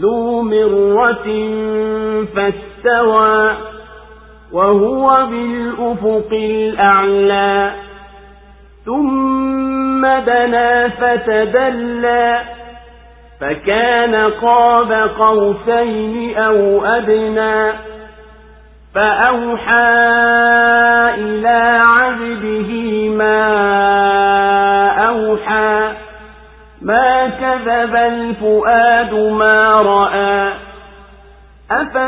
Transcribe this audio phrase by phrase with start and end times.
[0.00, 1.26] ذو مرة
[2.34, 3.56] فاستوى
[4.52, 7.70] وهو بالأفق الأعلى
[8.84, 12.40] ثم دنا فتدلى
[13.40, 17.72] فكان قاب قوسين أو أدنى
[18.94, 20.73] فأوحى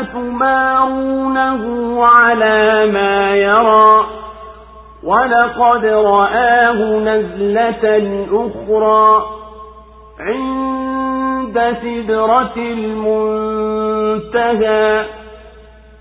[0.01, 1.63] أفتمارونه
[2.05, 4.05] على ما يرى
[5.03, 9.25] ولقد رآه نزلة أخرى
[10.19, 12.57] عند سدرة
[13.87, 15.05] المنتهى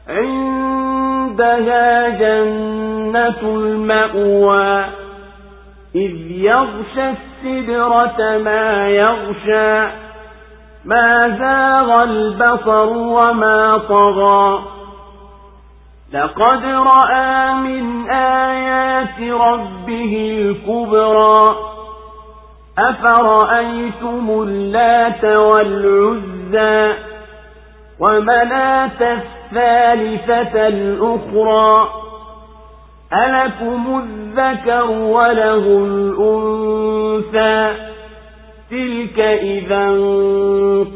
[0.08, 4.84] عندها جنة المأوى
[5.94, 10.05] إذ يغشى السدرة ما يغشى.
[10.86, 14.58] ما زاغ البصر وما طغى.
[16.12, 21.56] لقد رأى من آيات ربه الكبرى.
[22.78, 26.94] أفرأيتم اللات والعزى
[28.00, 31.88] ومناة الثالثة الأخرى؟
[33.12, 37.95] ألكم الذكر وله الأنثى؟
[38.70, 39.90] تلك إذا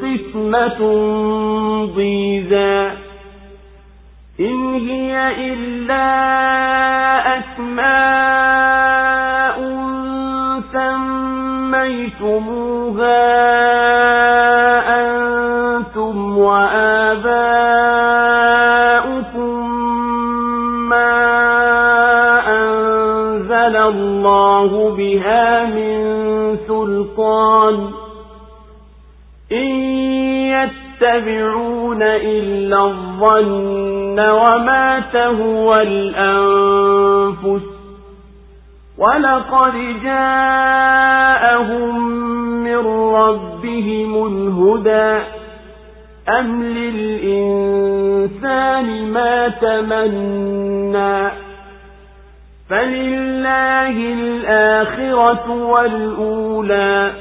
[0.02, 0.80] قسمة
[1.96, 2.90] ضيزى.
[4.40, 5.12] إن هي
[5.52, 6.06] إلا
[7.38, 8.60] أسماء
[12.20, 13.20] سميتموها
[15.00, 17.40] أنتم وآباؤكم
[20.88, 21.16] ما
[22.48, 26.19] أنزل الله بها من
[26.90, 27.90] سلطان
[29.52, 29.66] إن
[30.54, 37.62] يتبعون إلا الظن وما تهوى الأنفس
[38.98, 42.00] ولقد جاءهم
[42.64, 45.22] من ربهم الهدى
[46.28, 48.06] أم للإنسان
[49.12, 51.39] ما تمنى
[52.69, 57.13] فلله الآخرة والأولى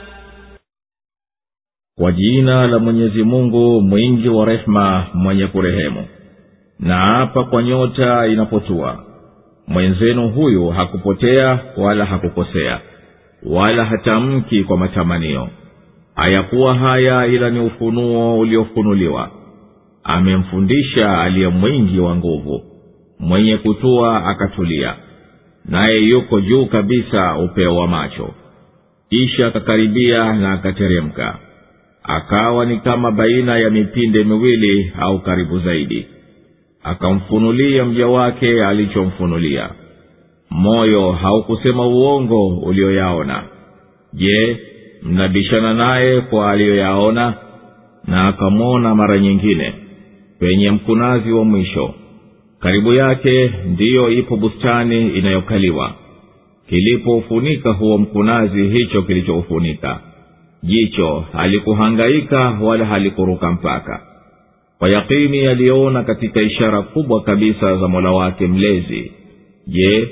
[1.98, 6.06] kwa jina la mwenyezi mungu mwingi wa rehema mwenye kurehemu
[6.80, 9.04] na hapa kwa nyota inapotua
[9.68, 12.80] mwenzenu huyu hakupotea wala hakukosea
[13.46, 15.48] wala hatamki kwa matamanio
[16.14, 19.30] hayakuwa haya ila ni ufunuo uliofunuliwa
[20.04, 22.62] amemfundisha aliye mwingi wa nguvu
[23.18, 24.94] mwenye kutua akatulia
[25.69, 28.29] naye yuko juu kabisa upeo wa macho.
[29.09, 31.37] Kisha akakaribia na akateremka.
[32.03, 36.05] Akawa ni kama baina ya mipinde miwili au karibu zaidi.
[36.83, 39.69] Akamfunulia mja wake alichomfunulia.
[40.49, 43.43] Moyo haukusema uongo ulioyaona.
[44.13, 44.57] Je
[45.03, 47.33] mnabishana naye kwa aliyoyaona?
[48.07, 49.73] Na akamwona mara nyingine
[50.39, 51.93] penye mkunazi wa mwisho
[52.59, 55.93] karibu yake ndiyo ipo bustani inayokaliwa.
[56.69, 59.99] Kilipoufunika huo mkunazi hicho kilichoufunika
[60.63, 64.01] jicho halikuhangaika wala halikuruka mpaka.
[64.79, 69.11] Kwa yakini aliyoona katika ishara kubwa kabisa za mola wake mlezi.
[69.67, 70.09] Je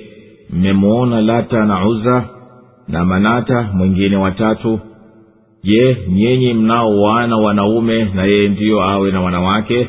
[0.53, 2.29] mmemwona lata na uza
[2.87, 4.79] na manata mwingine watatu
[5.63, 9.87] je nyinyi mnao wana wanaume na yeye ndiyo awe na wanawake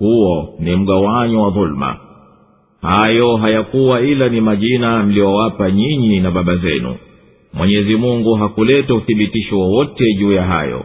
[0.00, 1.96] huo ni mgawanyo wa dhuluma
[2.82, 6.96] hayo hayakuwa ila ni majina mliowapa nyinyi na baba zenu.
[7.54, 10.84] Mwenyezi mungu hakuleta uthibitisho wowote juu ya hayo.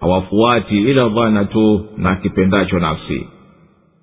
[0.00, 3.26] Hawafuati ila dhana tu na kipendacho nafsi.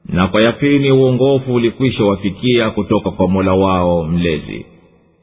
[0.09, 4.65] Na kwa yakini uongofu ulikwisha wafikia kutoka kwa mola wao mlezi.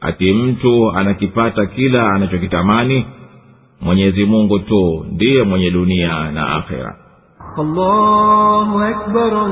[0.01, 3.05] Ati mtu anakipata kila anachokitamani
[3.81, 6.97] mwenyezi mungu tu ndiye mwenye dunia na akhera
[7.60, 9.46] الله أكبر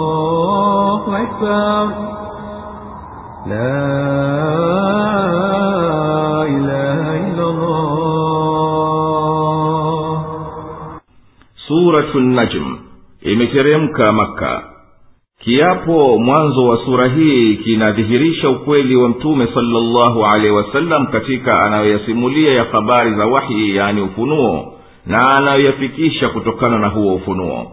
[0.00, 1.84] الله أكبر
[3.46, 3.90] لا
[6.56, 7.90] إله إلا الله
[11.68, 12.78] suratu najm
[13.22, 14.62] imeteremka makka
[15.44, 22.64] kiapo mwanzo wa sura hii kinadhihirisha ukweli wa mtume salllahu alehi wasallam katika anayoyasimulia ya
[22.64, 24.72] habari za wahi yani ufunuo
[25.07, 27.71] na anayoyafikisha kutokana na huo ufunuo.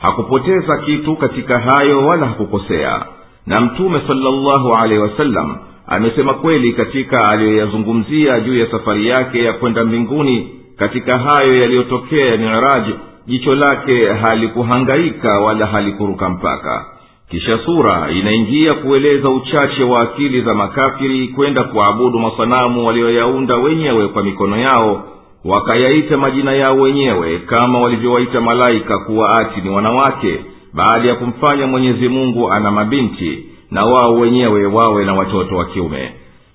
[0.00, 3.06] Hakupoteza kitu katika hayo wala hakukosea.
[3.46, 5.56] Na mtume salllahu alehi wasallam
[5.86, 12.36] amesema kweli katika aliyoyazungumzia juu ya safari yake ya kwenda mbinguni katika hayo yaliyotokea ya
[12.36, 12.94] miraji
[13.26, 16.86] jicho lake halikuhangaika wala halikuruka mpaka.
[17.30, 24.22] Kisha sura inaingia kueleza uchache wa akili za makafiri kwenda kuabudu masanamu walioyaunda wenyewe kwa
[24.22, 25.04] mikono yao
[25.44, 30.38] wakayaita majina yao wenyewe kama walivyowaita malaika kuwa ati ni wanawake
[30.74, 33.38] baada ya kumfanya mwenyezi mungu ana mabinti
[33.70, 36.12] na wao wenyewe wawe na watoto wa kiume.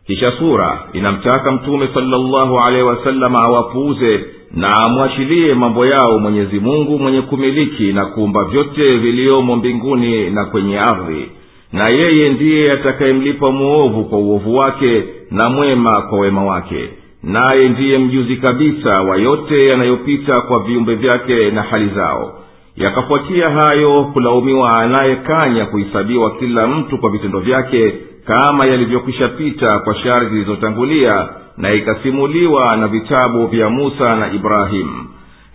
[0.08, 7.22] Kisha sura inamtaka mtume salllahu alehi wasalama awapuuze na amwachilie mambo yao mwenyezi mungu mwenye
[7.22, 11.26] kumiliki na kuumba vyote viliomo mbinguni na kwenye ardhi.
[11.74, 16.90] Na yeye ndiye atakayemlipa mwovu kwa uovu wake na mwema kwa wema wake
[17.24, 22.34] naye ndiye mjuzi kabisa wa yote yanayopita kwa viumbe vyake na hali zao.
[22.78, 27.94] Yakafuatia hayo kulaumiwa anayekanya kuhesabiwa kila mtu kwa vitendo vyake
[28.26, 35.06] kama yalivyokwisha pita kwa shari zilizotangulia na ikasimuliwa na vitabu vya musa na ibrahimu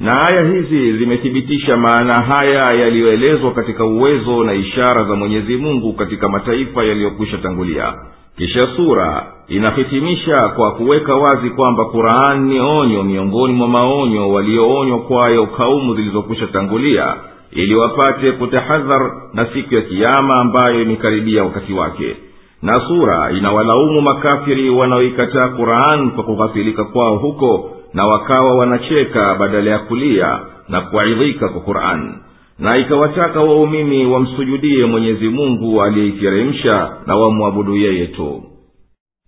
[0.00, 6.28] na aya hizi zimethibitisha maana haya yaliyoelezwa katika uwezo na ishara za mwenyezi mungu katika
[6.28, 7.94] mataifa yaliyokwisha tangulia
[8.37, 15.47] kisha sura inahitimisha kwa kuweka wazi kwamba qurani ni onyo miongoni mwa maonyo walioonywa kwayo
[15.47, 17.15] kaumu zilizokwisha tangulia
[17.53, 22.17] ili wapate kutahadhar na siku ya kiama ambayo imekaribia wakati wake.
[22.63, 29.79] Na sura inawalaumu makafiri wanaoikataa quran kwa kughafilika kwao huko na wakawa wanacheka badala ya
[29.79, 30.39] kulia
[30.69, 32.15] na kuaidhika kwa quran
[32.59, 38.43] na ikawataka waumini wamsujudie mwenyezi mungu aliyeiteremsha na wamwabudu yeye tu.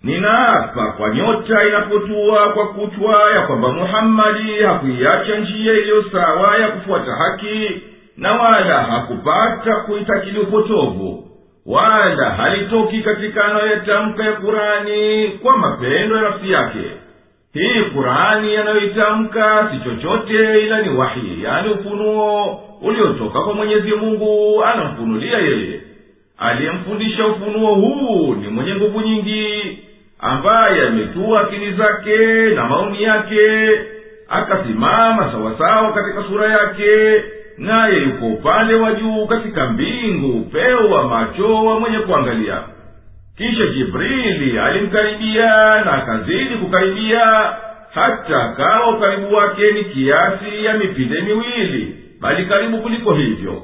[0.03, 7.13] Ninaapa kwa nyota inapotua kwa kutwa ya kwamba muhammadi hakuiacha njia iliyo sawa ya kufuata
[7.13, 7.83] haki
[8.17, 11.23] na wala hakupata kuitakili upotovu
[11.67, 16.85] wala halitoki katika anayoyatamka ya kurani kwa mapendo ya nafsi yake
[17.63, 25.39] hii kurani yanayoitamka si chochote ila ni wahi yani ufunuo uliotoka kwa mwenyezi mungu anamfunulia
[25.39, 25.81] yeye.
[26.39, 29.79] Aliyemfundisha ufunuo huu ni mwenye nguvu nyingi
[30.21, 32.17] ambaye ametua akili zake
[32.55, 33.41] na maoni yake
[34.29, 37.23] akasimama sawasawa katika sura yake
[37.59, 42.63] naye yuko upande wa juu katika mbingu upeo wa macho wa mwenye kuangalia
[43.37, 45.47] kisha jibrili alimkaribia
[45.85, 47.53] na akazidi kukaribia
[47.95, 53.63] hata kawa ukaribu wake ni kiasi ya mipinde miwili bali karibu kuliko hivyo.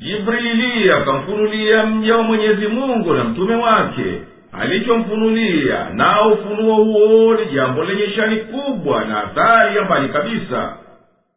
[0.00, 4.22] Jibrili akamfunulia mja wa mwenyezi mungu na mtume wake.
[4.60, 10.76] Alichomfunulia nao ufunuo huo ni jambo lenye shani kubwa na athari ya mbali kabisa.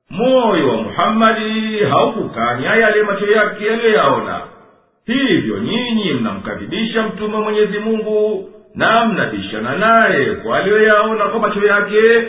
[0.10, 4.42] Moyo wa muhammadi haukukanya yale macho yake yaliyoyaona
[5.06, 12.28] hivyo nyinyi mnamkadhibisha mtume wa mwenyezi mungu na mnabishana naye kwa aliyoyaona kwa macho yake.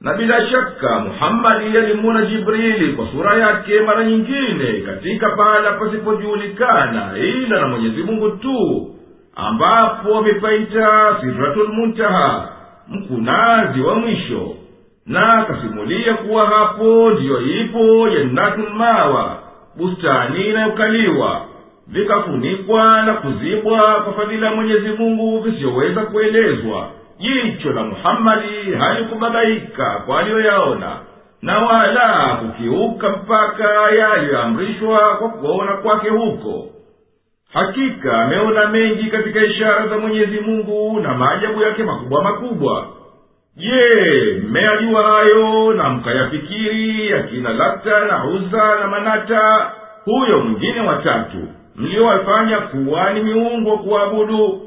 [0.00, 7.60] Na bila shaka muhammadi alimuona jibrili kwa sura yake mara nyingine katika pahala pasipojulikana ila
[7.60, 8.90] na mwenyezi mungu tu
[9.36, 12.48] ambapo wamepaita siratulmuntaha
[12.88, 14.54] mkunazi wa mwisho.
[15.06, 19.38] Na akasimulia kuwa hapo ndiyo ipo jannatulmawa
[19.76, 21.40] bustani inayokaliwa
[21.88, 26.88] vikafunikwa na kuzibwa kwa fadhila ya mwenyezi mungu visiyoweza kuelezwa.
[27.18, 30.96] Jicho la muhammadi halikubabaika kwa aliyoyaona
[31.42, 36.66] na wala kukiuka mpaka yaliyoamrishwa kwa kuona kwake huko.
[37.52, 42.86] Hakika ameona mengi katika ishara za mwenyezi mungu na maajabu yake makubwa makubwa.
[43.56, 49.70] Je mmeyajua hayo na mkayafikiri yakina lata na uza na manata
[50.04, 51.38] huyo mwingine watatu
[51.78, 54.60] mliowafanya kuwa ni miungu wa kuabudu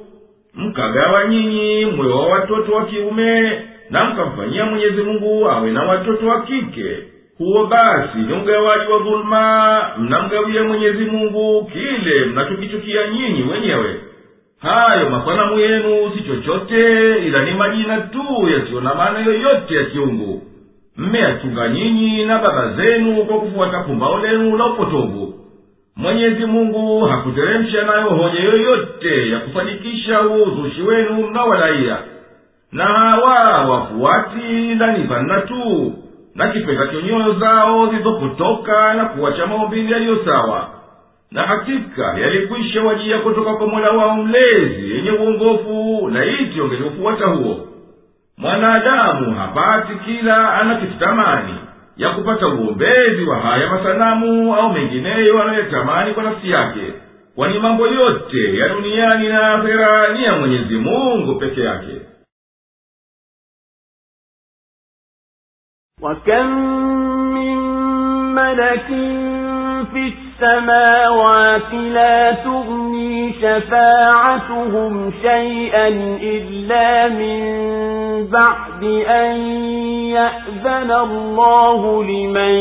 [0.54, 6.42] mkagawa nyinyi mwe wa watoto wa kiume na mkamfanyia mwenyezi mungu awe na watoto wa
[6.42, 6.98] kike.
[7.38, 13.96] Huo basi ni ugawaji wa dhuluma mnamgawia mwenyezi mungu kile mnachokichukia nyinyi wenyewe.
[14.60, 20.42] Hayo masanamu yenu si chochote ila ni majina tu yasiyo na maana yoyote ya kiungu.
[20.98, 25.31] Mmeyachunga nyinyi na baba zenu kwa kufuata pumbao lenu la upotovu
[26.02, 31.98] mwenyezi mungu hakuteremsha nayo hoja yoyote ya kufanikisha uzushi wenu mnaowalaia
[32.72, 35.94] na hawa wafuati ila ni dhanna tu
[36.36, 40.68] na kipenda chonyoyo zao zilizopotoka na kuwacha maumbili yaliyo sawa.
[41.32, 47.68] Na hakika yalikwisha wajia kutoka kwa mola wao mlezi yenye uongofu na iti ongeliufuata huo.
[48.38, 51.54] Mwanadamu hapati kila anakitamani
[51.97, 56.93] ya kupata uombezi wa haya masanamu au mengineyo anayotamani kwa nafsi yake
[57.37, 62.01] kwani mambo yote ya duniani na akhera ni ya mwenyezi mungu peke yake
[66.03, 66.47] وكم
[67.35, 67.57] من
[68.35, 68.87] ملك
[69.93, 75.89] في السماوات لا تغني شفاعتهم شيئا
[76.23, 77.43] إلا من
[78.32, 79.36] بعد أن
[80.12, 82.56] يأذن الله لمن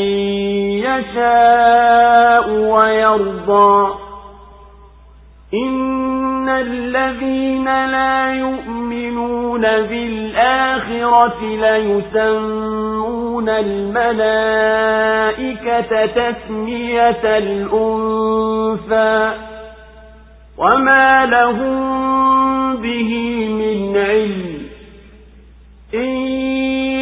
[0.87, 3.95] يشاء ويرضى.
[5.55, 14.07] إن الذين لا يؤمنون بالآخرة ليسمون الملائكة
[16.07, 19.33] تسمية الأنثى.
[20.59, 21.81] وما لهم
[22.77, 23.11] به
[23.49, 24.60] من علم.
[25.95, 26.09] إن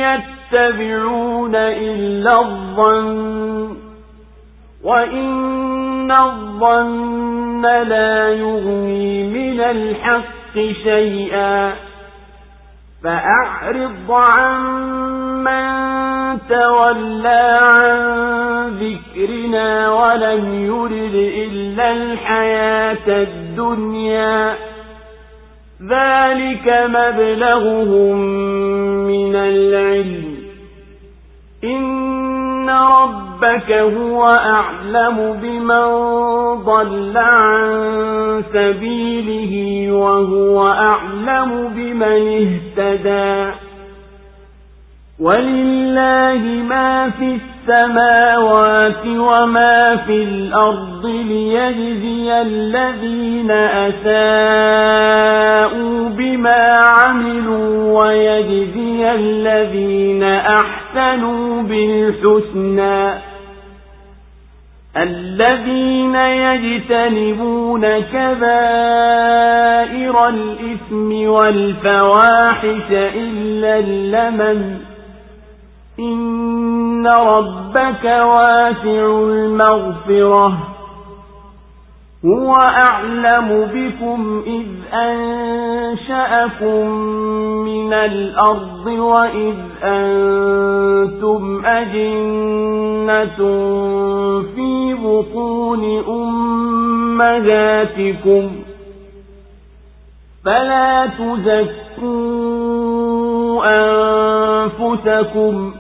[0.05, 3.77] يتبعون إلا الظن
[4.85, 11.73] وإن الظن لا يغني من الحق شيئا
[13.05, 14.63] فأعرض عن
[15.45, 15.89] من
[16.49, 17.99] تولى عن
[18.69, 24.68] ذكرنا ولم يرد إلا الحياة الدنيا
[25.83, 28.17] ذلك مبلغهم
[29.07, 30.39] من العلم
[31.65, 35.89] إن ربك هو أعلم بمن
[36.65, 43.68] ضل عن سبيله وهو أعلم بمن اهتدى
[45.21, 53.51] ولله ما في السماوات وما في الأرض ليجزي الذين
[53.91, 55.29] أساءوا
[56.09, 63.29] بما عملوا ويجزي الذين أحسنوا بالحسنى
[64.97, 69.49] الذين يجتنبون كبائر
[70.29, 74.88] الإثم والفواحش إلا اللمن
[75.99, 80.59] إن ربك واسع المغفرة
[82.25, 86.89] هو أعلم بكم إذ أنشأكم
[87.65, 93.37] من الأرض وإذ أنتم أجنة
[94.55, 95.85] في بطون
[97.19, 98.51] أمهاتكم
[100.45, 102.39] فلا تزكوا
[103.65, 105.73] أنفسكم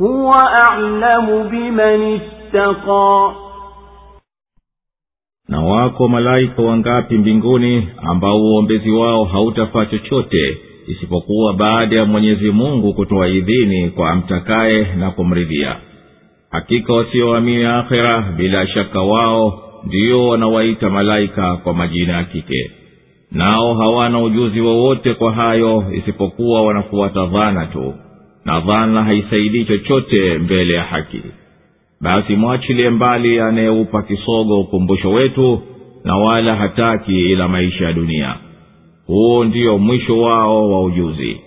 [0.00, 3.32] هو أعلم بمن اتقى
[5.48, 12.94] na wako malaika wangapi mbinguni ambao uombezi wao hautafaa chochote isipokuwa baada ya mwenyezi mungu
[12.94, 15.76] kutoa idhini kwa amtakaye na kumridhia
[16.50, 22.70] hakika wasioamini akhera bila shaka wao ndio wanawaita malaika kwa majina ya kike
[23.30, 27.94] nao hawana ujuzi wowote kwa hayo isipokuwa wanafuata dhana tu
[28.47, 31.21] na dhana haisaidii chochote mbele ya haki.
[32.01, 35.61] Basi mwachilie mbali anayeupa kisogo ukumbusho wetu
[36.03, 38.35] na wala hataki ila maisha ya dunia.
[39.07, 41.37] Huo ndiyo mwisho wao wa ujuzi.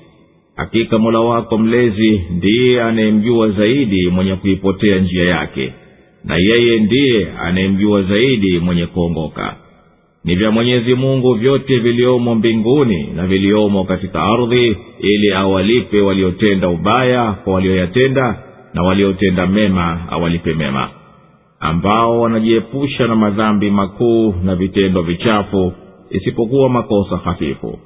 [0.56, 5.72] Hakika mola wako mlezi ndiye anayemjua zaidi mwenye kuipotea njia yake
[6.24, 9.56] na yeye ndiye anayemjua zaidi mwenye kuongoka
[10.24, 17.32] ni vya mwenyezi mungu vyote viliomo mbinguni na viliomo katika ardhi ili awalipe waliotenda ubaya
[17.32, 18.42] kwa walioyatenda
[18.74, 20.88] na waliotenda mema awalipe mema.
[21.60, 25.72] Ambao wanajiepusha na madhambi makuu na vitendo vichafu
[26.10, 27.78] isipokuwa makosa hafifu.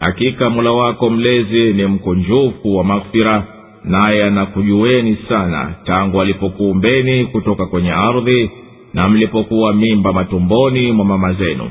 [0.00, 3.46] Hakika mula wako mlezi ni mkunjufu wa maghfira
[3.84, 8.50] naye anakujueni sana tangu alipokuumbeni kutoka kwenye ardhi
[8.94, 11.70] na mlipokuwa mimba matumboni mwa mama zenu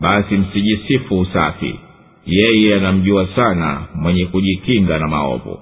[0.00, 1.80] basi msijisifu usafi
[2.26, 5.58] yeye anamjua sana mwenye kujikinga na maovu.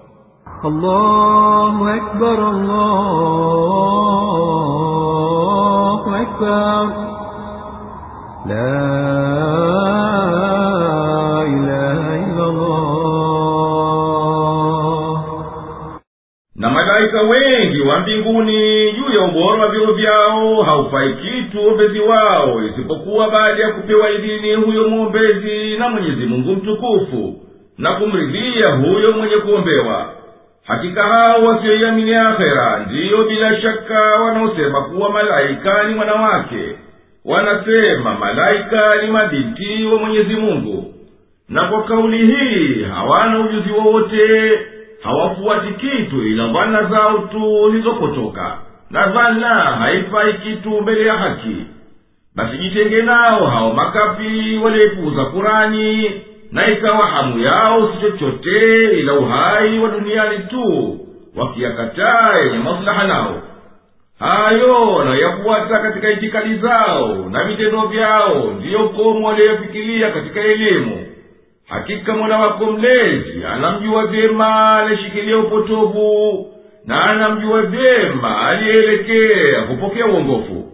[8.46, 10.73] La
[16.94, 23.30] malaika wengi wa mbinguni juu ya ubora wa vyo vyao haufai kitu ombezi wao isipokuwa
[23.30, 27.34] baada ya kupewa idhini huyo mwombezi na mwenyezi mungu mtukufu
[27.78, 30.12] na kumridhia huyo mwenye kuombewa.
[30.66, 36.76] Hakika hao wasioiamini akhera ndiyo bila shaka wanaosema kuwa malaika ni wanawake.
[37.24, 40.94] Wanasema malaika ni mabinti wa mwenyezi mungu.
[41.48, 44.50] Na kwa kauli hii hawana ujuzi wowote
[45.04, 48.58] hawafuati kitu ila dhana zao tu zilizopotoka
[48.90, 51.56] na dhana haifai kitu mbele ya haki.
[52.36, 56.10] Basi jitenge nao hao makafi walioipuuza kurani
[56.52, 60.98] na ikawa hamu yao si chochote ila uhai wa duniani tu
[61.36, 63.42] wakiyakataa yenye maslaha nao.
[64.18, 71.06] Hayo wanayafuata katika itikadi zao na vitendo vyao ndiyo komo waliyofikiria katika elimu
[71.68, 76.46] hakika mola wako mlezi anamjua vyema aliyeshikilia upotovu
[76.86, 80.70] na anamjua vyema aliyeelekea kupokea uongofu.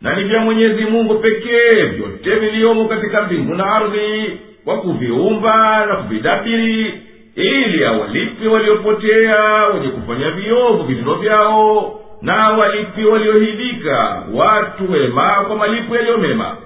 [0.00, 5.96] Na ni vya mwenyezi mungu pekee vyote viliyomo katika mbingu na ardhi kwa kuviumba na
[5.96, 6.94] kuvidabiri
[7.34, 15.96] ili awalipe waliopotea wenye kufanya viovu vitendo vyao na awalipe waliohidika watu wema kwa malipo
[15.96, 16.56] yaliyo mema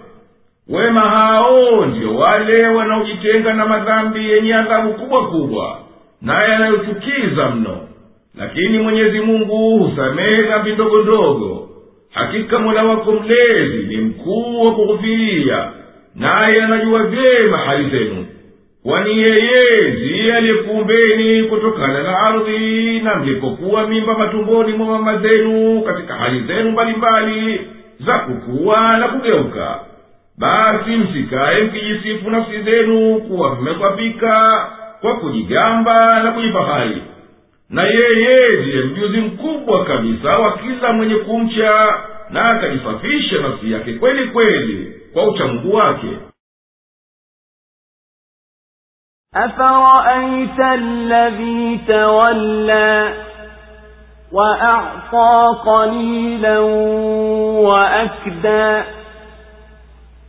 [0.68, 5.78] wema hao ndio wale wanaojitenga na madhambi yenye adhabu kubwa kubwa
[6.22, 7.78] na yanayochukiza mno.
[8.38, 11.68] Lakini mwenyezi mungu husamehe dhambi ndogo ndogo.
[12.10, 15.70] Hakika mola wako mlezi ni mkuu wa kughufiria
[16.14, 18.26] naye anajua vyema hali zenu.
[18.82, 26.14] Kwani yeye ndiye aliyekuumbeni kutokana na ardhi na mlipokuwa mimba matumboni mwa mama zenu katika
[26.14, 27.60] hali zenu mbalimbali
[28.06, 29.80] za kukuwa na kugeuka
[30.38, 34.66] basi msikaye mkijisifu nafsi zenu kuwa mmekwapika
[35.00, 37.02] kwa kujigamba na kujifahari.
[37.70, 44.26] Na yeye ndiye mjuzi mkubwa kabisa wa kila mwenye kumcha na akajisafisha nafsi yake kweli
[44.30, 46.16] kweli kwa uchamungu wake.
[49.34, 53.14] Afaraita alladhi tawalla
[54.32, 56.64] waacta qalilan
[57.64, 58.86] waakda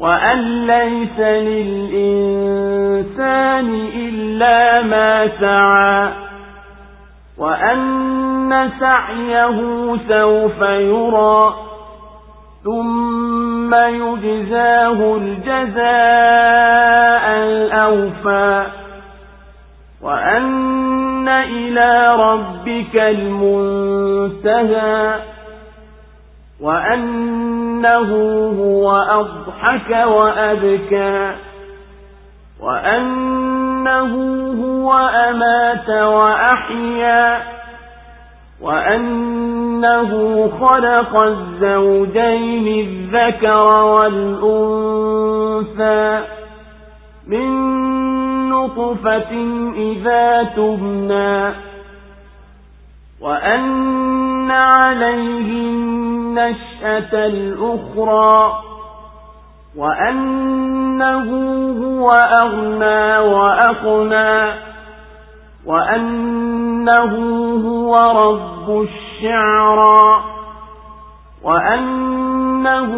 [0.00, 1.18] وأن ليس
[1.50, 2.54] للإنسان
[3.94, 6.12] إلا ما سعى
[7.38, 9.58] وأن سعيه
[10.08, 11.54] سوف يرى
[12.64, 15.80] ثم يجزاه الجزاء
[17.44, 18.66] الأوفى
[20.02, 24.60] وأن إلى ربك المنتهى
[27.80, 28.10] وأنه
[28.60, 31.34] هو أضحك وأبكى
[32.60, 34.12] وأنه
[34.64, 37.42] هو أمات وأحيا
[38.60, 40.10] وأنه
[40.60, 45.00] خلق الزوجين الذكر والأنثى
[47.26, 47.48] من
[48.48, 49.32] نطفة
[49.76, 51.52] إذا تبنى
[53.20, 54.09] وأن
[54.50, 58.52] عليه النشأة الأخرى
[59.76, 61.28] وأنه
[61.82, 64.52] هو أغنى وأقنى
[65.66, 67.14] وأنه
[67.66, 70.24] هو رب الشعرى
[71.42, 72.90] وأنه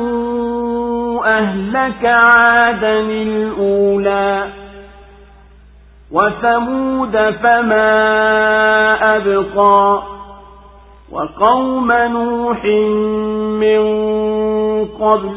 [1.25, 4.49] أهلك عادا الأولى
[6.13, 7.87] وثمود فما
[9.17, 10.03] أبقى
[11.13, 12.65] وقوم نوح
[13.61, 13.83] من
[15.01, 15.37] قبل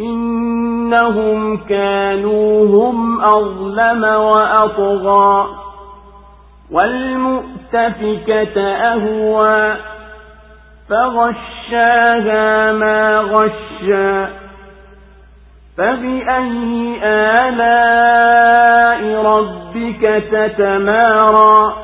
[0.00, 5.48] إنهم كانوا هم أظلم وأطغى
[6.70, 9.76] والمؤتفكة أهوى
[10.88, 14.26] فغشاها ما غشى
[15.78, 17.64] فبأي آلاء
[19.24, 21.83] ربك تتمارى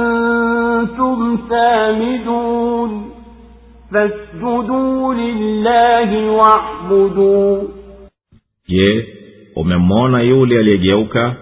[0.00, 3.10] وأنتم سامدون
[3.92, 7.62] فاسجدوا لله واعبدوا
[8.68, 9.06] je
[9.56, 11.34] umemwona yule aliyegeuka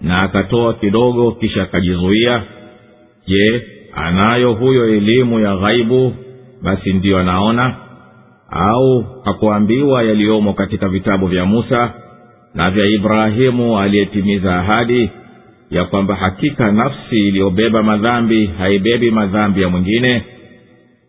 [0.00, 2.42] na akatoa kidogo kisha akajizuia
[3.26, 3.62] je
[3.94, 6.12] anayo huyo elimu ya ghaibu
[6.62, 7.76] basi ndiyo anaona
[8.50, 11.92] au hakuambiwa yaliyomo katika vitabu vya musa
[12.54, 15.10] na vya ibrahimu aliyetimiza ahadi
[15.71, 20.23] Ya kwamba hakika nafsi iliyobeba madhambi haibebi madhambi ya mwingine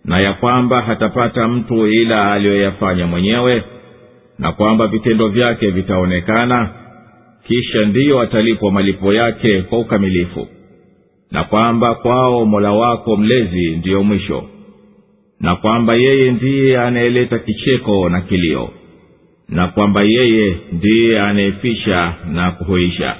[0.05, 3.62] na ya kwamba hatapata mtu ila aliyoyafanya mwenyewe
[4.38, 6.68] na kwamba vitendo vyake vitaonekana
[7.46, 10.49] kisha ndiyo atalipwa malipo yake kwa ukamilifu
[11.31, 14.44] na kwamba kwao mola wako mlezi ndiyo mwisho
[15.40, 18.70] na kwamba yeye ndiye anayeleta kicheko na kilio
[19.49, 23.16] na kwamba yeye ndiye anayefisha na kuhuisha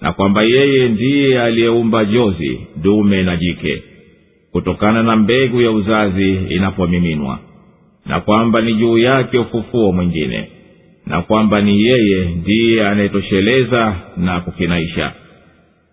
[0.00, 3.82] na kwamba yeye ndiye aliyeumba jozi dume na jike
[4.52, 7.38] kutokana na mbegu ya uzazi inapomiminwa
[8.06, 10.48] na kwamba ni juu yake ufufuo mwingine
[11.06, 15.12] na kwamba ni yeye ndiye anayetosheleza na kukinaisha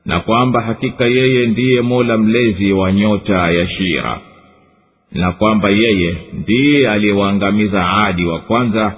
[0.06, 4.20] na kwamba hakika yeye ndiye mola mlezi wa nyota ya shira
[5.12, 8.96] na kwamba yeye ndiye aliyewaangamiza adi wa kwanza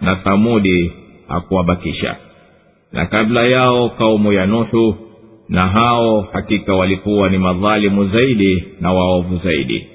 [0.00, 0.92] na thamudi
[1.28, 2.16] hakuwabakisha
[2.94, 4.96] na kabla yao kaumu ya nuhu
[5.48, 9.86] na hao hakika walikuwa ni madhalimu zaidi na waovu zaidi.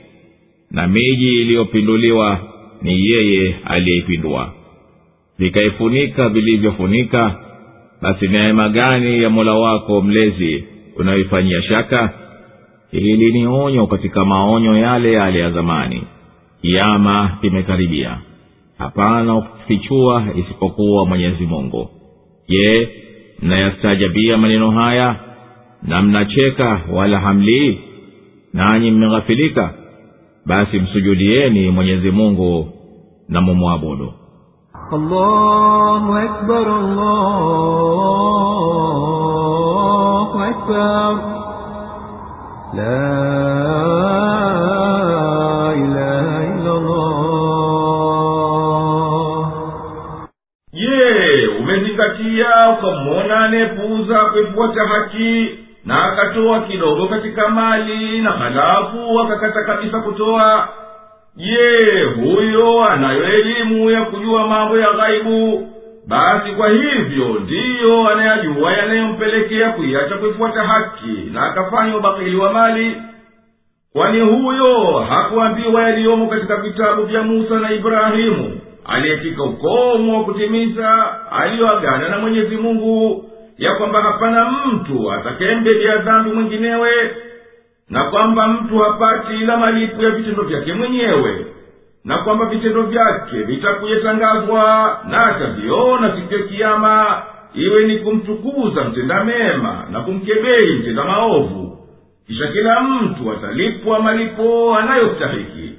[0.72, 2.40] Na miji iliyopinduliwa
[2.82, 4.54] ni yeye aliyeipindua
[5.38, 7.36] vikaifunika vilivyofunika
[8.02, 10.64] basi neema gani ya mola wako mlezi
[10.98, 12.14] unayoifanyia shaka?
[12.92, 16.04] Hili ni onyo katika maonyo yale yale ya zamani.
[16.62, 18.18] Kiama kimekaribia.
[18.78, 21.90] Hapana kufichua isipokuwa mwenyezi mungu
[22.50, 22.90] je
[23.42, 25.16] mnayastaajabia maneno haya
[25.84, 27.80] na mnacheka wala hamlii
[28.54, 29.74] nanyi mmeghafilika.
[30.46, 32.70] Basi msujudieni mwenyezi mungu
[33.30, 34.14] na mumwabudu.
[42.74, 43.59] La
[52.30, 60.68] umezingatia ukamwona anayepuuza kuifuata haki na akatoa kidogo katika mali na halafu akakata kabisa kutoa.
[61.36, 65.68] Je huyo anayo elimu ya kujua mambo ya ghaibu?
[66.08, 72.98] Basi kwa hivyo ndiyo anayajua yanayompelekea kuiacha kuifuata haki na akafanya ubakili wa mali.
[73.94, 82.10] Kwani huyo hakuambiwa yaliyomo katika vitabu vya musa na ibrahimu aliyefika ukomo wa kutimiza aliyoagana
[82.10, 83.26] na mwenyezi mungu
[83.58, 86.92] ya kwamba hapana mtu atakayembebea dhambi mwinginewe
[87.90, 91.46] na kwamba mtu hapati ila malipo ya vitendo vyake mwenyewe
[92.06, 97.22] na kwamba vitendo vyake vitakuyetangazwa na ataviona siku ya kiama
[97.54, 101.76] iwe ni kumtukuza mtenda mema na kumkebei mtenda maovu.
[102.28, 105.79] Kisha kila mtu atalipwa malipo anayostahiki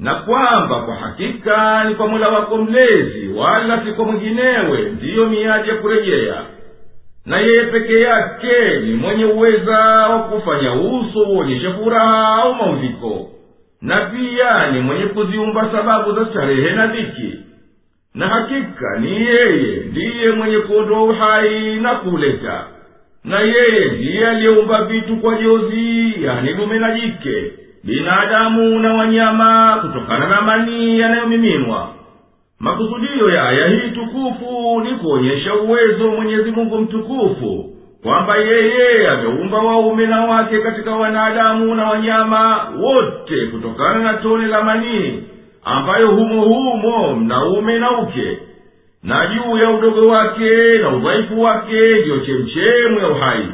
[0.00, 5.68] na kwamba kwa hakika ni kwa mola wako mlezi wala si kwa mwinginewe ndiyo miadi
[5.68, 6.34] ya kurejea.
[7.26, 13.28] Na yeye peke yake ni mwenye uweza wa kufanya uso uonyeshe furaha au mauziko
[13.82, 17.34] na pia ni mwenye kuziumba sababu za starehe na dhiki.
[18.14, 22.64] Na hakika ni yeye ndiye mwenye kuondoa uhai na kuuleta.
[23.24, 27.52] Na yeye ndiye aliyeumba vitu kwa jozi yani dume na jike
[27.84, 31.88] binadamu na wanyama kutokana na manii yanayomiminwa.
[32.60, 37.70] Makusudio ya aya hii tukufu ni kuonyesha uwezo wa mwenyezi mungu mtukufu
[38.02, 44.62] kwamba yeye ameumba waume na wake katika wanadamu na wanyama wote kutokana na tone la
[44.64, 45.22] manii
[45.64, 48.38] ambayo humo humo mnaume na uke.
[49.02, 53.48] Na juu ya udogo wake na udhaifu wake ndiyo chemchemu ya uhai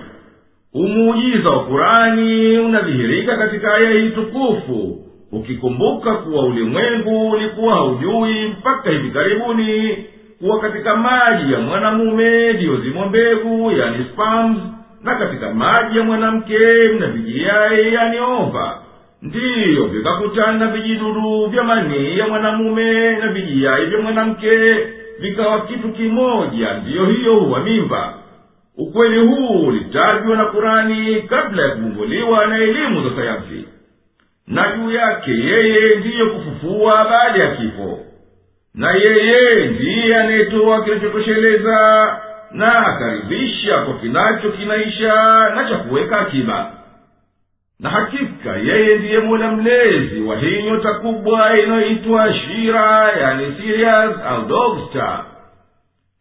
[0.76, 4.98] umuujiza wa kurani unadhihirika katika aya hii tukufu.
[5.32, 9.96] Ukikumbuka kuwa ulimwengu ulikuwa haujui mpaka hivi karibuni
[10.40, 14.58] kuwa katika maji ya mwanamume ndiyo zimo mbegu yani spams
[15.04, 16.58] na katika maji ya mwanamke
[16.96, 18.78] mna vijiyai yani ova.
[19.22, 24.76] Ndiyo vikakutana na vijidudu vya manii ya mwanamume na vijiyai vya mwanamke
[25.20, 28.14] vikawa kitu kimoja ndiyo hiyo huwa mimba
[28.78, 33.68] ukweli huu ulitajwa na kurani kabla ya kuvumbuliwa na elimu za sayansi.
[34.46, 37.98] Na juu yake yeye ndiye kufufua baada ya kifo.
[38.74, 41.76] Na yeye ndiye anayetoa kinachotosheleza
[42.50, 45.14] na akaribisha kwa kinacho kinaisha
[45.54, 46.72] na cha kuweka akiba.
[47.80, 54.44] Na hakika yeye ndiye mola mlezi wa hii nyota kubwa inayoitwa shira yani sirius au
[54.46, 55.24] dogstar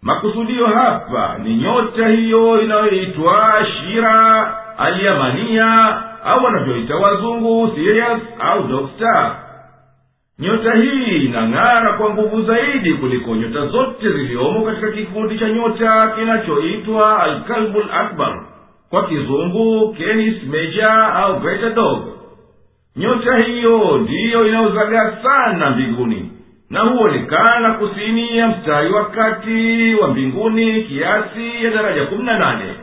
[0.06, 9.36] makusudio hapa ni nyota hiyo inayoitwa shira alyamania au wanavyoita wazungu sirius au dokta
[10.40, 17.24] nyota hii inang'ara kwa nguvu zaidi kuliko nyota zote ziliomo katika kikundi cha nyota kinachoitwa
[17.24, 18.42] alkalbul akbar
[18.90, 22.00] kwa kizungu kenis meja au greater dog.
[22.96, 26.32] Nyota hiyo ndiyo inayozagaa sana mbinguni
[26.70, 32.74] na huonekana kusini ya mstari wa kati wa mbinguni kiasi ya daraja kumi na nane.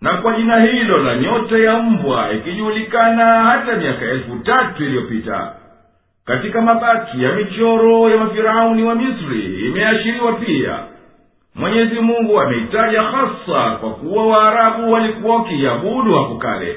[0.00, 5.52] Na kwa jina hilo la nyota ya mbwa ikijulikana hata miaka elfu tatu iliyopita
[6.24, 10.78] katika mabaki ya michoro ya mafirauni wa misri imeashiriwa pia.
[11.54, 16.76] Mwenyezi mungu ameitaja hasa kwa kuwa waarabu walikuwa wakiabudu hapo kale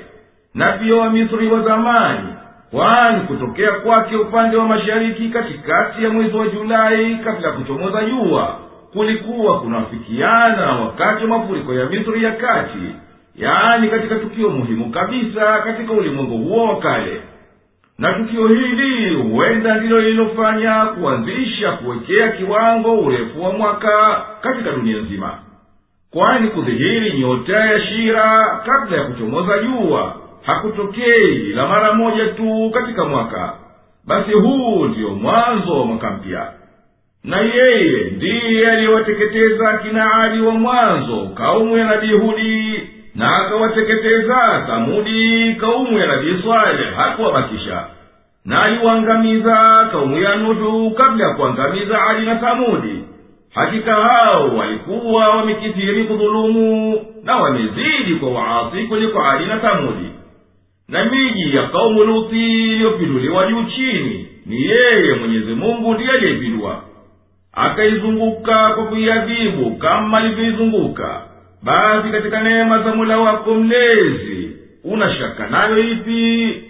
[0.54, 2.28] na pia wamisri wa zamani
[2.72, 8.58] kwani kutokea kwake upande wa mashariki katikati ya mwezi wa julai kabla ya kuchomoza jua
[8.94, 12.96] kulikuwa kunawafikiana na wakati wa mafuriko ya misri ya kati
[13.36, 17.22] yaani katika tukio muhimu kabisa katika ulimwengu huo wa kale.
[18.00, 25.34] Na tukio hili huenda ndilo lililofanya kuanzisha kuwekea kiwango urefu wa mwaka katika dunia nzima.
[26.12, 33.06] Kwani kudhihiri nyota ya shira kabla ya kuchomoza jua hakutokei la mara moja tu katika
[33.06, 33.54] mwaka.
[34.08, 36.52] Basi huu ndiyo mwanzo wa mwaka mpya.
[37.24, 42.84] Na yeye ndiye aliyewateketeza kinaadi wa mwanzo kaumu ya nabii hudi
[43.16, 46.96] na akawateketeza thamudi kaumu ya nabii swaleh.
[46.96, 47.84] Hakuwabakisha.
[48.46, 53.04] Na aliwaangamiza kaumu ya nuhu kabla ya kuangamiza adi na thamudi.
[53.54, 60.10] Hakika hao walikuwa wamekithiri kudhulumu na wamezidi kwa waasi kuliko adi na thamudi
[60.90, 66.82] na miji ya kaumu luthi iliyopinduliwa juu chini ni yeye mwenyezi mungu ndiye aliyeipindua
[67.54, 71.22] akaizunguka kwa kuiadhibu kama alivyoizunguka.
[71.64, 74.50] Basi katika neema za mula wako mlezi
[74.84, 76.64] una shaka nayo ipi?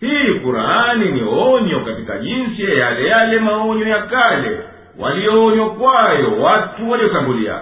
[0.00, 4.58] Hii kurani ni onyo katika jinsi ya yale yale maonyo ya kale
[4.98, 7.60] walioonywa kwayo watu waliotangulia.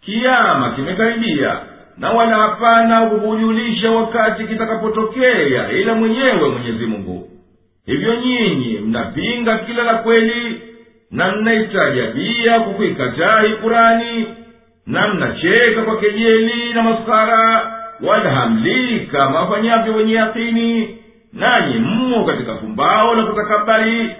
[0.00, 1.58] Kiama kimekaribia
[2.00, 7.28] na wala hapana kukujulisha wakati kitakapotokea ila mwenyewe mwenyezi mungu.
[7.86, 10.60] Hivyo nyinyi mnapinga kila la kweli
[11.10, 14.26] na mnaitajabia kwa kuikataa kurani
[14.86, 19.38] na mnacheka kwa kejeli na masara wala hamlii kama
[19.90, 20.98] wenye yakini
[21.32, 24.10] nanyi mmo katika fumbao la kutakabari.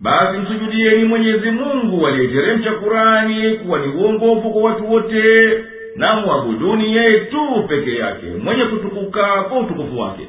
[0.00, 5.22] Basi msujudieni mwenyezi mungu aliyeteremsha kurani kuwa ni uongofu kwa watu wote
[5.96, 10.28] na mwabuduni yeye tu peke yake mwenye kutukuka kwa utukufu wake